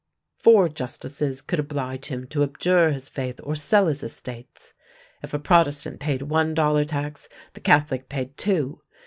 [0.39, 4.73] Four justices could oblige him to abjure his faith or sell his estates.
[5.21, 8.81] If a Protestant paid one dollar tax, the Catholic paid two.